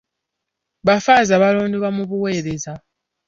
Baffaaza 0.87 1.35
balondebwa 1.41 1.89
mu 1.97 2.03
buweereza. 2.09 2.73